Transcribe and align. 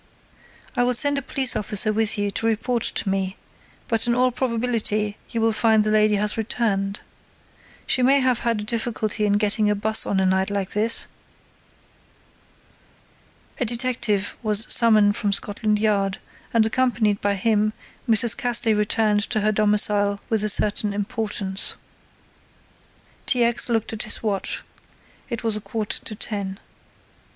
"I 0.75 0.83
will 0.83 0.95
send 0.95 1.19
a 1.19 1.21
police 1.21 1.55
officer 1.55 1.93
with 1.93 2.17
you 2.17 2.31
to 2.31 2.47
report 2.47 2.81
to 2.81 3.07
me, 3.07 3.37
but 3.87 4.07
in 4.07 4.15
all 4.15 4.31
probability 4.31 5.15
you 5.29 5.39
will 5.41 5.51
find 5.51 5.83
the 5.83 5.91
lady 5.91 6.15
has 6.15 6.37
returned. 6.37 7.01
She 7.85 8.01
may 8.01 8.19
have 8.19 8.39
had 8.39 8.59
a 8.59 8.63
difficulty 8.63 9.27
in 9.27 9.33
getting 9.33 9.69
a 9.69 9.75
bus 9.75 10.07
on 10.07 10.19
a 10.19 10.25
night 10.25 10.49
like 10.49 10.71
this." 10.71 11.07
A 13.59 13.63
detective 13.65 14.35
was 14.41 14.65
summoned 14.67 15.17
from 15.17 15.31
Scotland 15.33 15.77
Yard 15.77 16.17
and 16.51 16.65
accompanied 16.65 17.21
by 17.21 17.35
him 17.35 17.71
Mrs. 18.09 18.35
Cassley 18.35 18.73
returned 18.75 19.21
to 19.29 19.41
her 19.41 19.51
domicile 19.51 20.19
with 20.29 20.43
a 20.43 20.49
certain 20.49 20.93
importance. 20.93 21.75
T. 23.27 23.43
X. 23.43 23.69
looked 23.69 23.93
at 23.93 24.01
his 24.01 24.23
watch. 24.23 24.63
It 25.29 25.43
was 25.43 25.55
a 25.55 25.61
quarter 25.61 25.99
to 26.05 26.15
ten. 26.15 26.57